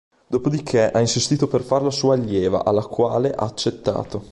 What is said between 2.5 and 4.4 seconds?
alla quale ha accettato.